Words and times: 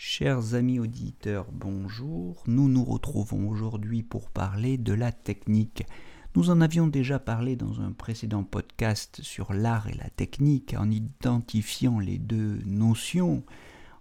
Chers 0.00 0.54
amis 0.54 0.78
auditeurs, 0.78 1.46
bonjour. 1.50 2.44
Nous 2.46 2.68
nous 2.68 2.84
retrouvons 2.84 3.48
aujourd'hui 3.48 4.04
pour 4.04 4.30
parler 4.30 4.78
de 4.78 4.92
la 4.92 5.10
technique. 5.10 5.82
Nous 6.36 6.50
en 6.50 6.60
avions 6.60 6.86
déjà 6.86 7.18
parlé 7.18 7.56
dans 7.56 7.80
un 7.80 7.90
précédent 7.90 8.44
podcast 8.44 9.18
sur 9.22 9.52
l'art 9.52 9.88
et 9.88 9.94
la 9.94 10.08
technique 10.10 10.76
en 10.78 10.88
identifiant 10.88 11.98
les 11.98 12.18
deux 12.18 12.60
notions, 12.64 13.42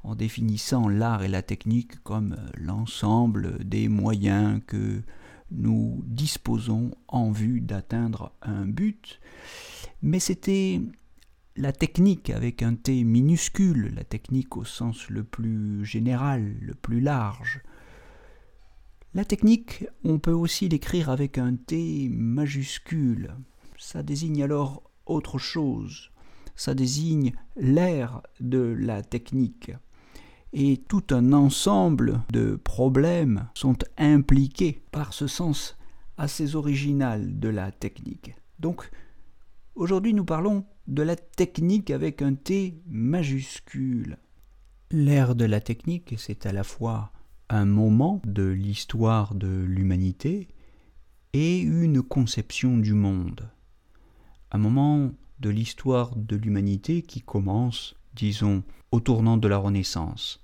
en 0.04 0.14
définissant 0.14 0.88
l'art 0.88 1.24
et 1.24 1.28
la 1.28 1.42
technique 1.42 2.04
comme 2.04 2.38
l'ensemble 2.54 3.68
des 3.68 3.88
moyens 3.88 4.62
que 4.68 5.02
nous 5.50 6.04
disposons 6.06 6.92
en 7.08 7.32
vue 7.32 7.60
d'atteindre 7.60 8.34
un 8.44 8.68
but. 8.68 9.20
Mais 10.04 10.20
c'était 10.20 10.80
la 11.58 11.72
technique 11.72 12.30
avec 12.30 12.62
un 12.62 12.76
T 12.76 13.04
minuscule, 13.04 13.94
la 13.96 14.04
technique 14.04 14.56
au 14.58 14.64
sens 14.64 15.10
le 15.10 15.24
plus 15.24 15.84
général, 15.84 16.56
le 16.62 16.76
plus 16.76 17.02
large. 17.02 17.62
La 19.16 19.26
technique, 19.26 19.88
on 20.04 20.20
peut 20.20 20.32
aussi 20.32 20.70
l'écrire 20.70 21.10
avec 21.10 21.40
un 21.40 21.56
T 21.56 22.10
majuscule. 22.10 23.34
Ça 23.78 24.04
désigne 24.04 24.44
alors 24.44 24.84
autre 25.08 25.40
chose. 25.40 26.12
Ça 26.56 26.76
désigne 26.76 27.34
l'air 27.56 28.22
de 28.40 28.60
la 28.60 29.02
technique. 29.02 29.72
Et 30.54 30.78
tout 30.78 31.06
un 31.10 31.34
ensemble 31.34 32.22
de 32.32 32.56
problèmes 32.56 33.50
sont 33.56 33.78
impliqués 33.98 34.84
par 34.92 35.14
ce 35.14 35.26
sens 35.26 35.76
assez 36.18 36.56
original 36.56 37.40
de 37.40 37.50
la 37.50 37.72
technique. 37.72 38.36
Donc, 38.60 38.90
aujourd'hui, 39.76 40.14
nous 40.14 40.26
parlons 40.26 40.66
de 40.88 41.04
la 41.04 41.16
technique 41.16 41.92
avec 41.92 42.22
un 42.22 42.34
T 42.34 42.82
majuscule. 42.88 44.18
L'ère 44.90 45.36
de 45.36 45.46
la 45.46 45.60
technique, 45.60 46.16
c'est 46.18 46.46
à 46.46 46.54
la 46.54 46.64
fois 46.64 47.12
un 47.50 47.66
moment 47.66 48.22
de 48.26 48.44
l'histoire 48.44 49.36
de 49.36 49.48
l'humanité 49.48 50.48
et 51.34 51.60
une 51.60 52.02
conception 52.02 52.78
du 52.78 52.94
monde. 52.94 53.50
Un 54.52 54.58
moment 54.58 55.12
de 55.40 55.50
l'histoire 55.50 56.16
de 56.16 56.36
l'humanité 56.36 57.02
qui 57.02 57.22
commence, 57.22 57.96
disons, 58.16 58.64
au 58.92 59.02
tournant 59.02 59.38
de 59.38 59.48
la 59.48 59.58
Renaissance, 59.58 60.44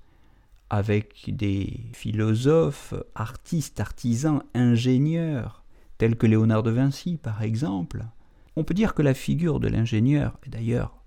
avec 0.68 1.34
des 1.34 1.80
philosophes, 1.92 2.94
artistes, 3.14 3.80
artisans, 3.80 4.42
ingénieurs, 4.54 5.64
tels 5.96 6.16
que 6.16 6.26
Léonard 6.26 6.62
de 6.62 6.70
Vinci 6.70 7.16
par 7.16 7.42
exemple, 7.42 8.04
on 8.56 8.64
peut 8.64 8.74
dire 8.74 8.94
que 8.94 9.02
la 9.02 9.14
figure 9.14 9.60
de 9.60 9.68
l'ingénieur 9.68 10.38
est 10.46 10.50
d'ailleurs 10.50 11.00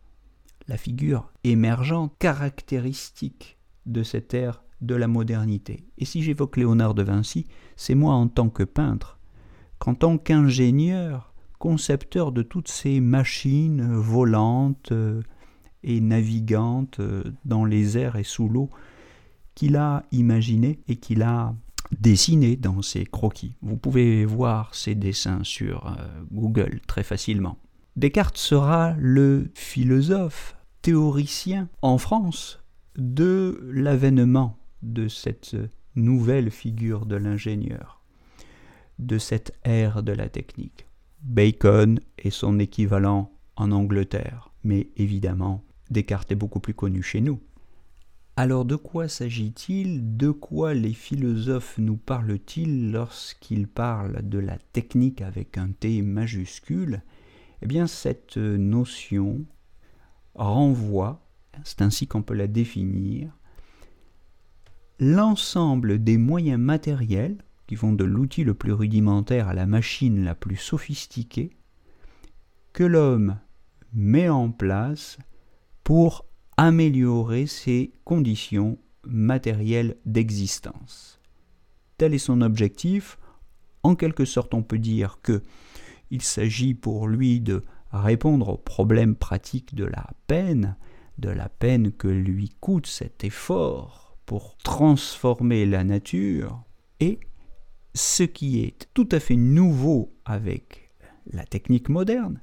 la 0.67 0.77
figure 0.77 1.31
émergente, 1.43 2.13
caractéristique 2.19 3.57
de 3.85 4.03
cette 4.03 4.33
ère 4.33 4.63
de 4.81 4.95
la 4.95 5.07
modernité. 5.07 5.85
Et 5.97 6.05
si 6.05 6.21
j'évoque 6.21 6.57
Léonard 6.57 6.93
de 6.93 7.03
Vinci, 7.03 7.47
c'est 7.75 7.95
moi 7.95 8.13
en 8.13 8.27
tant 8.27 8.49
que 8.49 8.63
peintre, 8.63 9.17
qu'en 9.79 9.95
tant 9.95 10.17
qu'ingénieur, 10.17 11.33
concepteur 11.57 12.31
de 12.31 12.43
toutes 12.43 12.67
ces 12.67 12.99
machines 12.99 13.95
volantes 13.95 14.91
euh, 14.91 15.21
et 15.83 16.01
navigantes 16.01 16.99
euh, 16.99 17.23
dans 17.45 17.65
les 17.65 17.97
airs 17.97 18.17
et 18.17 18.23
sous 18.23 18.49
l'eau, 18.49 18.69
qu'il 19.55 19.75
a 19.75 20.03
imaginé 20.11 20.79
et 20.87 20.97
qu'il 20.97 21.23
a 21.23 21.55
dessiné 21.99 22.55
dans 22.55 22.81
ses 22.81 23.05
croquis. 23.05 23.55
Vous 23.61 23.77
pouvez 23.77 24.25
voir 24.25 24.73
ces 24.75 24.95
dessins 24.95 25.43
sur 25.43 25.87
euh, 25.87 25.95
Google 26.31 26.79
très 26.87 27.03
facilement. 27.03 27.57
Descartes 27.95 28.37
sera 28.37 28.95
le 28.97 29.49
philosophe, 29.55 30.55
théoricien 30.81 31.69
en 31.81 31.97
France 31.97 32.59
de 32.95 33.59
l'avènement 33.71 34.57
de 34.81 35.07
cette 35.07 35.55
nouvelle 35.95 36.51
figure 36.51 37.05
de 37.05 37.15
l'ingénieur, 37.15 38.01
de 38.99 39.17
cette 39.17 39.53
ère 39.63 40.03
de 40.03 40.11
la 40.11 40.29
technique. 40.29 40.85
Bacon 41.23 41.99
est 42.17 42.29
son 42.29 42.59
équivalent 42.59 43.31
en 43.55 43.71
Angleterre, 43.71 44.51
mais 44.63 44.89
évidemment, 44.95 45.63
Descartes 45.89 46.31
est 46.31 46.35
beaucoup 46.35 46.59
plus 46.59 46.73
connu 46.73 47.01
chez 47.01 47.21
nous. 47.21 47.39
Alors 48.39 48.65
de 48.65 48.75
quoi 48.75 49.07
s'agit-il? 49.07 50.15
De 50.15 50.29
quoi 50.29 50.75
les 50.75 50.93
philosophes 50.93 51.79
nous 51.79 51.97
parlent-ils 51.97 52.91
lorsqu'ils 52.91 53.67
parlent 53.67 54.21
de 54.29 54.37
la 54.37 54.59
technique 54.73 55.23
avec 55.23 55.57
un 55.57 55.69
T 55.69 56.03
majuscule? 56.03 57.01
Eh 57.63 57.65
bien 57.65 57.87
cette 57.87 58.37
notion 58.37 59.43
renvoie, 60.35 61.27
c'est 61.63 61.81
ainsi 61.81 62.05
qu'on 62.05 62.21
peut 62.21 62.35
la 62.35 62.45
définir, 62.45 63.35
l'ensemble 64.99 66.03
des 66.03 66.19
moyens 66.19 66.59
matériels 66.59 67.43
qui 67.65 67.73
vont 67.73 67.93
de 67.93 68.03
l'outil 68.03 68.43
le 68.43 68.53
plus 68.53 68.71
rudimentaire 68.71 69.47
à 69.47 69.55
la 69.55 69.65
machine 69.65 70.23
la 70.23 70.35
plus 70.35 70.57
sophistiquée 70.57 71.57
que 72.71 72.83
l'homme 72.83 73.39
met 73.93 74.29
en 74.29 74.51
place 74.51 75.17
pour 75.83 76.27
améliorer 76.57 77.45
ses 77.45 77.91
conditions 78.03 78.77
matérielles 79.05 79.95
d'existence. 80.05 81.21
Tel 81.97 82.13
est 82.13 82.19
son 82.19 82.41
objectif. 82.41 83.17
En 83.83 83.95
quelque 83.95 84.25
sorte, 84.25 84.53
on 84.53 84.63
peut 84.63 84.79
dire 84.79 85.19
que 85.21 85.43
il 86.09 86.21
s'agit 86.21 86.73
pour 86.73 87.07
lui 87.07 87.41
de 87.41 87.63
répondre 87.91 88.49
aux 88.49 88.57
problèmes 88.57 89.15
pratiques 89.15 89.75
de 89.75 89.85
la 89.85 90.07
peine, 90.27 90.75
de 91.17 91.29
la 91.29 91.49
peine 91.49 91.91
que 91.91 92.07
lui 92.07 92.49
coûte 92.59 92.87
cet 92.87 93.23
effort 93.23 94.17
pour 94.25 94.57
transformer 94.57 95.65
la 95.65 95.83
nature, 95.83 96.63
et 96.99 97.19
ce 97.93 98.23
qui 98.23 98.61
est 98.61 98.87
tout 98.93 99.07
à 99.11 99.19
fait 99.19 99.35
nouveau 99.35 100.13
avec 100.25 100.91
la 101.31 101.45
technique 101.45 101.89
moderne, 101.89 102.41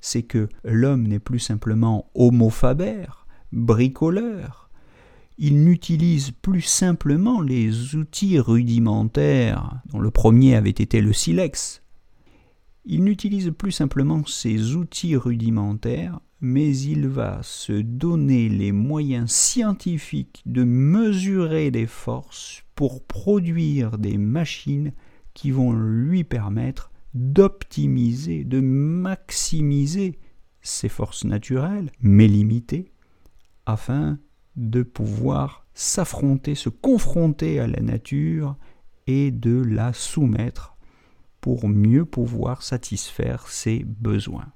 c'est 0.00 0.24
que 0.24 0.48
l'homme 0.64 1.06
n'est 1.06 1.20
plus 1.20 1.38
simplement 1.38 2.10
homo 2.14 2.50
faber, 2.50 3.06
bricoleur. 3.52 4.70
Il 5.38 5.64
n'utilise 5.64 6.30
plus 6.30 6.62
simplement 6.62 7.40
les 7.40 7.96
outils 7.96 8.38
rudimentaires, 8.38 9.80
dont 9.90 9.98
le 9.98 10.10
premier 10.10 10.54
avait 10.56 10.70
été 10.70 11.00
le 11.00 11.12
silex. 11.12 11.82
Il 12.84 13.04
n'utilise 13.04 13.52
plus 13.56 13.72
simplement 13.72 14.24
ces 14.26 14.74
outils 14.74 15.16
rudimentaires, 15.16 16.20
mais 16.40 16.76
il 16.76 17.06
va 17.06 17.40
se 17.42 17.72
donner 17.72 18.48
les 18.48 18.72
moyens 18.72 19.30
scientifiques 19.30 20.42
de 20.44 20.64
mesurer 20.64 21.70
les 21.70 21.86
forces 21.86 22.64
pour 22.74 23.04
produire 23.04 23.98
des 23.98 24.18
machines 24.18 24.92
qui 25.34 25.50
vont 25.50 25.72
lui 25.72 26.24
permettre 26.24 26.90
d'optimiser, 27.14 28.44
de 28.44 28.60
maximiser 28.60 30.18
ses 30.62 30.88
forces 30.88 31.24
naturelles, 31.24 31.90
mais 32.00 32.26
limitées, 32.26 32.91
afin 33.66 34.18
de 34.56 34.82
pouvoir 34.82 35.66
s'affronter, 35.74 36.54
se 36.54 36.68
confronter 36.68 37.60
à 37.60 37.66
la 37.66 37.80
nature 37.80 38.56
et 39.06 39.30
de 39.30 39.62
la 39.62 39.92
soumettre 39.92 40.76
pour 41.40 41.68
mieux 41.68 42.04
pouvoir 42.04 42.62
satisfaire 42.62 43.48
ses 43.48 43.84
besoins. 43.84 44.52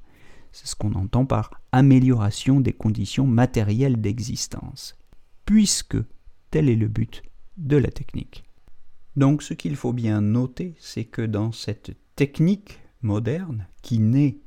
C'est 0.52 0.66
ce 0.66 0.76
qu'on 0.76 0.94
entend 0.94 1.26
par 1.26 1.50
amélioration 1.72 2.60
des 2.60 2.72
conditions 2.72 3.26
matérielles 3.26 4.00
d'existence, 4.00 4.96
puisque 5.44 5.96
tel 6.50 6.68
est 6.68 6.76
le 6.76 6.88
but 6.88 7.22
de 7.56 7.76
la 7.76 7.90
technique. 7.90 8.44
Donc 9.16 9.42
ce 9.42 9.54
qu'il 9.54 9.76
faut 9.76 9.92
bien 9.92 10.20
noter, 10.20 10.74
c'est 10.78 11.04
que 11.04 11.22
dans 11.22 11.52
cette 11.52 11.96
technique 12.14 12.78
moderne 13.02 13.66
qui 13.82 13.98
naît 13.98 14.38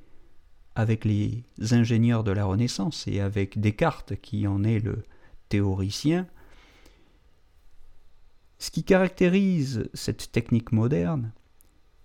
avec 0.80 1.04
les 1.04 1.44
ingénieurs 1.72 2.24
de 2.24 2.32
la 2.32 2.46
Renaissance 2.46 3.06
et 3.08 3.20
avec 3.20 3.60
Descartes 3.60 4.16
qui 4.22 4.48
en 4.48 4.64
est 4.64 4.80
le 4.80 5.04
théoricien, 5.50 6.26
ce 8.60 8.72
qui 8.72 8.84
caractérise 8.84 9.90
cette 9.94 10.32
technique 10.32 10.72
moderne, 10.72 11.32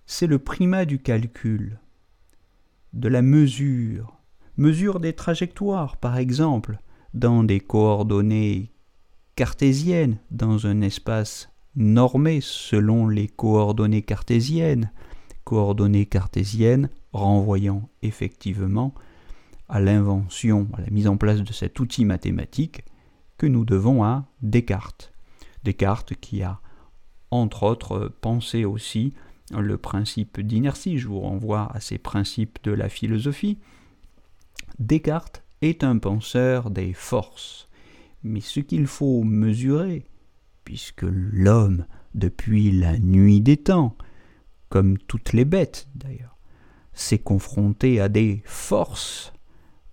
c'est 0.07 0.27
le 0.27 0.39
primat 0.39 0.85
du 0.87 0.99
calcul, 1.01 1.79
de 2.93 3.09
la 3.09 3.23
mesure, 3.23 4.17
mesure 4.57 4.99
des 4.99 5.13
trajectoires, 5.13 5.97
par 5.97 6.17
exemple, 6.17 6.79
dans 7.13 7.45
des 7.45 7.61
coordonnées 7.61 8.73
cartésiennes, 9.37 10.19
dans 10.31 10.67
un 10.67 10.81
espace 10.81 11.49
normé 11.77 12.41
selon 12.41 13.09
les 13.09 13.29
coordonnées 13.29 14.03
cartésiennes, 14.03 14.91
coordonnées 15.45 16.07
cartésiennes 16.07 16.89
renvoyant 17.13 17.89
effectivement 18.03 18.95
à 19.69 19.81
l'invention, 19.81 20.69
à 20.75 20.81
la 20.81 20.91
mise 20.91 21.07
en 21.07 21.17
place 21.17 21.43
de 21.43 21.53
cet 21.53 21.79
outil 21.81 22.05
mathématique 22.05 22.85
que 23.39 23.47
nous 23.47 23.65
devons 23.65 24.05
à 24.05 24.27
Descartes. 24.43 25.13
Descartes 25.65 26.15
qui 26.15 26.43
a, 26.43 26.61
entre 27.31 27.65
autres, 27.65 28.13
pensé 28.21 28.65
aussi 28.65 29.15
le 29.51 29.79
principe 29.79 30.41
d'inertie. 30.41 30.99
Je 30.99 31.09
vous 31.09 31.21
renvoie 31.21 31.71
à 31.75 31.81
ces 31.81 31.99
principes 31.99 32.59
de 32.65 32.73
la 32.73 32.89
philosophie. 32.89 33.59
Descartes 34.79 35.43
est 35.63 35.85
un 35.85 35.99
penseur 35.99 36.71
des 36.71 36.93
forces. 36.93 37.69
Mais 38.23 38.41
ce 38.41 38.61
qu'il 38.61 38.87
faut 38.87 39.23
mesurer, 39.23 40.07
puisque 40.65 41.05
l'homme, 41.07 41.87
depuis 42.15 42.71
la 42.71 42.99
nuit 42.99 43.41
des 43.41 43.57
temps, 43.57 43.97
comme 44.75 44.99
toutes 44.99 45.35
les 45.35 45.45
bêtes 45.45 45.87
d'ailleurs, 45.95 46.37
s'est 46.95 47.21
confronté 47.21 48.01
à 48.01 48.09
des 48.09 48.43
forces, 48.45 49.33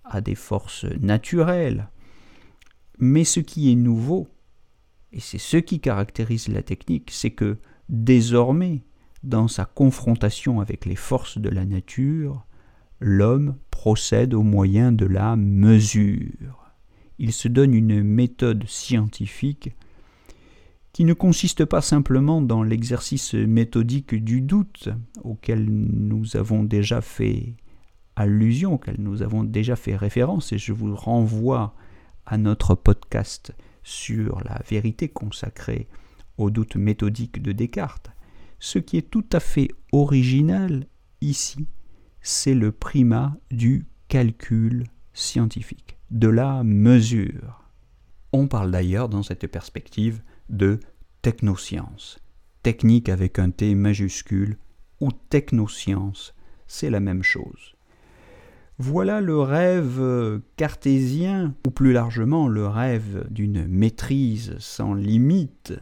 à 0.02 0.20
des 0.20 0.34
forces 0.34 0.86
naturelles. 1.00 1.88
Mais 2.98 3.22
ce 3.22 3.38
qui 3.38 3.70
est 3.70 3.76
nouveau, 3.76 4.26
et 5.12 5.20
c'est 5.20 5.38
ce 5.38 5.56
qui 5.56 5.78
caractérise 5.78 6.48
la 6.48 6.64
technique, 6.64 7.12
c'est 7.12 7.30
que 7.30 7.58
désormais, 7.88 8.82
dans 9.22 9.46
sa 9.46 9.66
confrontation 9.66 10.60
avec 10.60 10.84
les 10.84 10.96
forces 10.96 11.38
de 11.38 11.48
la 11.48 11.64
nature, 11.64 12.44
l'homme 12.98 13.54
procède 13.70 14.34
au 14.34 14.42
moyen 14.42 14.90
de 14.90 15.06
la 15.06 15.36
mesure. 15.36 16.72
Il 17.20 17.32
se 17.32 17.46
donne 17.46 17.72
une 17.72 18.02
méthode 18.02 18.66
scientifique 18.66 19.76
qui 20.92 21.04
ne 21.04 21.14
consiste 21.14 21.64
pas 21.64 21.80
simplement 21.80 22.42
dans 22.42 22.62
l'exercice 22.62 23.34
méthodique 23.34 24.14
du 24.14 24.42
doute 24.42 24.90
auquel 25.22 25.64
nous 25.64 26.36
avons 26.36 26.64
déjà 26.64 27.00
fait 27.00 27.56
allusion, 28.14 28.74
auquel 28.74 28.96
nous 28.98 29.22
avons 29.22 29.42
déjà 29.42 29.74
fait 29.74 29.96
référence, 29.96 30.52
et 30.52 30.58
je 30.58 30.72
vous 30.72 30.94
renvoie 30.94 31.74
à 32.26 32.36
notre 32.36 32.74
podcast 32.74 33.54
sur 33.82 34.40
la 34.44 34.60
vérité 34.68 35.08
consacrée 35.08 35.88
au 36.36 36.50
doute 36.50 36.76
méthodique 36.76 37.42
de 37.42 37.52
Descartes. 37.52 38.10
Ce 38.58 38.78
qui 38.78 38.96
est 38.96 39.10
tout 39.10 39.24
à 39.32 39.40
fait 39.40 39.68
original 39.92 40.86
ici, 41.20 41.66
c'est 42.20 42.54
le 42.54 42.70
primat 42.70 43.36
du 43.50 43.86
calcul 44.08 44.84
scientifique, 45.14 45.96
de 46.10 46.28
la 46.28 46.62
mesure. 46.62 47.64
On 48.32 48.46
parle 48.46 48.70
d'ailleurs 48.70 49.08
dans 49.08 49.22
cette 49.22 49.46
perspective 49.46 50.22
de 50.48 50.80
technoscience. 51.22 52.18
Technique 52.62 53.08
avec 53.08 53.38
un 53.38 53.50
T 53.50 53.74
majuscule 53.74 54.58
ou 55.00 55.10
technoscience, 55.30 56.34
c'est 56.66 56.90
la 56.90 57.00
même 57.00 57.22
chose. 57.22 57.74
Voilà 58.78 59.20
le 59.20 59.38
rêve 59.38 60.40
cartésien, 60.56 61.54
ou 61.66 61.70
plus 61.70 61.92
largement 61.92 62.48
le 62.48 62.66
rêve 62.66 63.26
d'une 63.30 63.66
maîtrise 63.66 64.56
sans 64.58 64.94
limite 64.94 65.74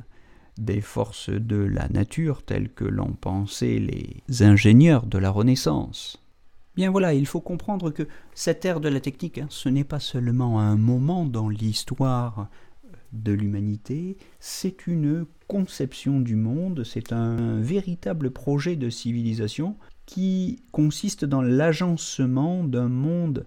des 0.59 0.81
forces 0.81 1.31
de 1.31 1.57
la 1.57 1.89
nature 1.89 2.43
telles 2.43 2.69
que 2.69 2.85
l'ont 2.85 3.17
pensé 3.19 3.79
les 3.79 4.43
ingénieurs 4.43 5.07
de 5.07 5.19
la 5.19 5.31
Renaissance. 5.31 6.23
Bien 6.77 6.91
voilà, 6.91 7.15
il 7.15 7.27
faut 7.27 7.41
comprendre 7.41 7.91
que 7.91 8.07
cette 8.35 8.65
ère 8.65 8.81
de 8.81 8.89
la 8.89 9.01
technique, 9.01 9.39
hein, 9.39 9.47
ce 9.49 9.69
n'est 9.69 9.85
pas 9.85 10.01
seulement 10.01 10.61
un 10.61 10.77
moment 10.77 11.25
dans 11.25 11.49
l'histoire 11.49 12.49
de 13.13 13.33
l'humanité, 13.33 14.17
c'est 14.39 14.87
une 14.87 15.27
conception 15.49 16.21
du 16.21 16.37
monde, 16.37 16.85
c'est 16.85 17.13
un 17.13 17.61
véritable 17.61 18.31
projet 18.31 18.77
de 18.77 18.89
civilisation 18.91 19.77
qui 20.07 20.63
consiste 20.73 21.25
dans 21.25 21.43
l'agencement 21.43 22.65
d'un 22.65 22.89
monde 22.89 23.47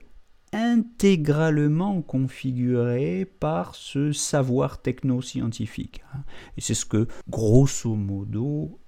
intégralement 0.53 2.01
configuré 2.01 3.25
par 3.39 3.75
ce 3.75 4.11
savoir 4.11 4.81
technoscientifique. 4.81 6.03
Et 6.57 6.61
c'est 6.61 6.75
ce 6.75 6.85
que, 6.85 7.07
grosso 7.29 7.95
modo, 7.95 8.79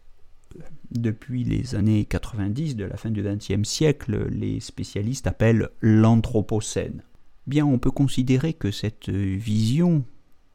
depuis 0.92 1.44
les 1.44 1.76
années 1.76 2.06
90 2.06 2.76
de 2.76 2.86
la 2.86 2.98
fin 2.98 3.12
du 3.12 3.24
XXe 3.24 3.68
siècle, 3.68 4.28
les 4.30 4.60
spécialistes 4.60 5.28
appellent 5.28 5.70
l'anthropocène. 5.82 7.04
Bien, 7.48 7.66
on 7.66 7.80
peut 7.80 7.92
considérer 7.92 8.54
que 8.54 8.72
cette 8.72 9.10
vision 9.10 10.04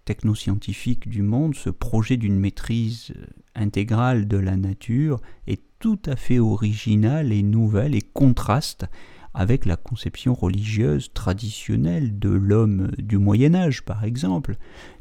technoscientifique 0.05 1.09
du 1.09 1.23
monde, 1.23 1.55
ce 1.55 1.71
projet 1.71 2.17
d'une 2.17 2.39
maîtrise 2.39 3.13
intégrale 3.55 4.27
de 4.29 4.37
la 4.37 4.57
nature, 4.57 5.21
est 5.47 5.63
tout 5.79 6.01
à 6.07 6.17
fait 6.17 6.39
original 6.39 7.33
et 7.33 7.43
nouvelle 7.43 7.95
et 7.95 8.03
contraste 8.03 8.87
avec 9.33 9.65
la 9.65 9.77
conception 9.77 10.35
religieuse 10.35 11.13
traditionnelle 11.13 12.19
de 12.19 12.31
l'homme 12.31 12.91
du 12.99 13.19
Moyen 13.19 13.55
Âge, 13.55 13.83
par 13.85 14.05
exemple, 14.05 14.57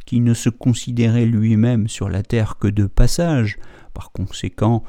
qui 0.05 0.19
ne 0.21 0.33
se 0.33 0.49
considérait 0.49 1.25
lui-même 1.25 1.87
sur 1.87 2.09
la 2.09 2.23
terre 2.23 2.57
que 2.57 2.67
de 2.67 2.85
passage. 2.85 3.57
Par 3.93 4.11
conséquent, 4.11 4.83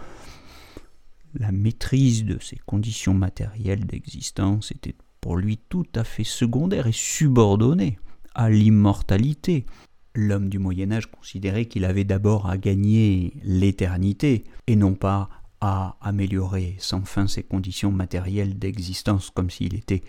la 1.34 1.52
maîtrise 1.52 2.24
de 2.24 2.38
ses 2.40 2.58
conditions 2.66 3.14
matérielles 3.14 3.86
d'existence 3.86 4.72
était 4.72 4.94
pour 5.20 5.36
lui 5.36 5.58
tout 5.68 5.86
à 5.94 6.04
fait 6.04 6.24
secondaire 6.24 6.86
et 6.86 6.92
subordonnée 6.92 7.98
à 8.34 8.50
l'immortalité. 8.50 9.66
L'homme 10.14 10.48
du 10.48 10.58
Moyen 10.58 10.90
Âge 10.90 11.10
considérait 11.10 11.66
qu'il 11.66 11.84
avait 11.84 12.04
d'abord 12.04 12.50
à 12.50 12.58
gagner 12.58 13.34
l'éternité 13.44 14.44
et 14.66 14.76
non 14.76 14.94
pas 14.94 15.28
à 15.60 15.96
améliorer 16.00 16.74
sans 16.78 17.04
fin 17.04 17.26
ses 17.26 17.42
conditions 17.42 17.92
matérielles 17.92 18.58
d'existence 18.58 19.30
comme 19.30 19.50
s'il 19.50 19.74
était 19.74 20.02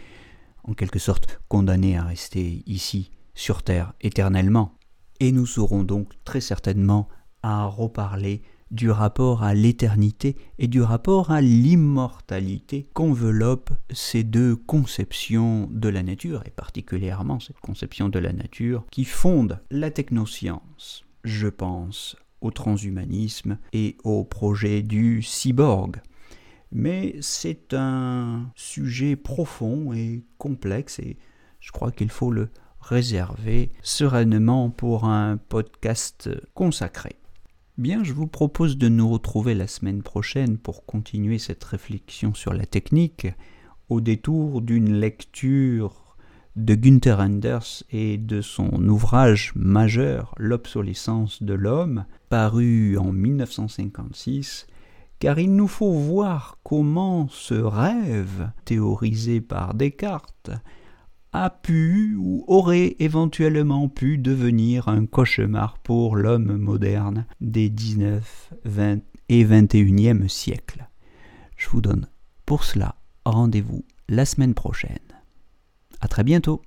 en 0.64 0.74
quelque 0.74 1.00
sorte 1.00 1.40
condamné 1.48 1.98
à 1.98 2.04
rester 2.04 2.64
ici 2.66 3.12
sur 3.36 3.64
Terre 3.64 3.94
éternellement. 4.02 4.78
Et 5.20 5.32
nous 5.32 5.46
saurons 5.46 5.84
donc 5.84 6.14
très 6.24 6.42
certainement 6.42 7.08
à 7.44 7.66
reparler 7.66 8.42
du 8.72 8.90
rapport 8.90 9.44
à 9.44 9.54
l'éternité 9.54 10.36
et 10.58 10.68
du 10.68 10.82
rapport 10.82 11.32
à 11.32 11.42
l'immortalité 11.42 12.88
qu'enveloppent 12.94 13.74
ces 13.92 14.24
deux 14.24 14.56
conceptions 14.56 15.68
de 15.72 15.90
la 15.90 16.04
nature, 16.04 16.42
et 16.46 16.52
particulièrement 16.52 17.40
cette 17.40 17.60
conception 17.60 18.10
de 18.10 18.20
la 18.20 18.34
nature 18.34 18.86
qui 18.90 19.06
fonde 19.06 19.60
la 19.70 19.92
technoscience. 19.92 21.06
Je 21.24 21.48
pense 21.48 22.16
au 22.40 22.50
transhumanisme 22.50 23.58
et 23.74 23.98
au 24.04 24.24
projet 24.24 24.82
du 24.82 25.22
cyborg. 25.22 26.02
Mais 26.72 27.16
c'est 27.20 27.74
un 27.74 28.50
sujet 28.56 29.16
profond 29.16 29.94
et 29.94 30.24
complexe 30.38 31.00
et 31.00 31.18
je 31.60 31.72
crois 31.72 31.92
qu'il 31.92 32.10
faut 32.10 32.32
le 32.32 32.50
réserver 32.80 33.72
sereinement 33.84 34.70
pour 34.70 35.06
un 35.06 35.38
podcast 35.38 36.30
consacré. 36.54 37.21
Bien, 37.78 38.04
je 38.04 38.12
vous 38.12 38.28
propose 38.28 38.78
de 38.78 38.90
nous 38.90 39.10
retrouver 39.10 39.56
la 39.56 39.66
semaine 39.66 40.04
prochaine 40.04 40.58
pour 40.58 40.86
continuer 40.86 41.40
cette 41.40 41.64
réflexion 41.64 42.34
sur 42.34 42.54
la 42.54 42.66
technique 42.66 43.28
au 43.88 44.02
détour 44.02 44.62
d'une 44.62 44.94
lecture 44.94 46.18
de 46.58 46.76
Günther 46.76 47.22
Anders 47.22 47.84
et 47.90 48.18
de 48.18 48.42
son 48.42 48.72
ouvrage 48.90 49.54
majeur 49.56 50.36
L'obsolescence 50.38 51.44
de 51.44 51.54
l'homme, 51.54 52.06
paru 52.30 52.98
en 52.98 53.14
1956, 53.14 54.68
car 55.20 55.40
il 55.40 55.56
nous 55.56 55.70
faut 55.70 55.94
voir 55.94 56.58
comment 56.64 57.30
ce 57.30 57.54
rêve, 57.54 58.52
théorisé 58.66 59.40
par 59.40 59.76
Descartes, 59.76 60.52
a 61.34 61.50
pu 61.50 62.16
ou 62.18 62.44
aurait 62.48 62.96
éventuellement 63.00 63.88
pu 63.88 64.18
devenir 64.18 64.88
un 64.88 65.06
cauchemar 65.06 65.78
pour 65.80 66.16
l'homme 66.16 66.58
moderne 66.58 67.26
des 67.40 67.70
19, 67.70 68.54
20 68.66 69.00
et 69.30 69.46
21e 69.46 70.28
siècles. 70.28 70.88
Je 71.56 71.70
vous 71.70 71.82
donne 71.82 72.08
pour 72.46 72.64
cela 72.64 72.96
rendez-vous 73.26 73.86
la 74.10 74.26
semaine 74.26 74.54
prochaine. 74.54 74.98
À 76.02 76.08
très 76.08 76.24
bientôt. 76.24 76.62